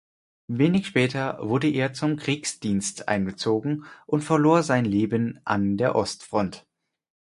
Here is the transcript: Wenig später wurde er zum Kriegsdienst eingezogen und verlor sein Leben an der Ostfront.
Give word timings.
Wenig 0.49 0.87
später 0.87 1.37
wurde 1.47 1.69
er 1.69 1.93
zum 1.93 2.15
Kriegsdienst 2.17 3.07
eingezogen 3.07 3.85
und 4.07 4.23
verlor 4.23 4.63
sein 4.63 4.83
Leben 4.85 5.39
an 5.43 5.77
der 5.77 5.93
Ostfront. 5.93 6.65